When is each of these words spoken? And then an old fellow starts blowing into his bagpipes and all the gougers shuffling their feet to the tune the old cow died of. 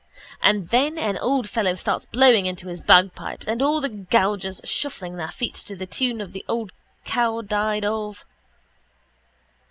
And 0.41 0.69
then 0.69 0.97
an 0.97 1.19
old 1.19 1.47
fellow 1.47 1.75
starts 1.75 2.07
blowing 2.07 2.47
into 2.47 2.67
his 2.69 2.81
bagpipes 2.81 3.47
and 3.47 3.61
all 3.61 3.79
the 3.79 3.89
gougers 3.89 4.59
shuffling 4.65 5.15
their 5.17 5.27
feet 5.29 5.53
to 5.53 5.75
the 5.75 5.85
tune 5.85 6.31
the 6.31 6.43
old 6.47 6.71
cow 7.05 7.43
died 7.43 7.85
of. 7.85 8.25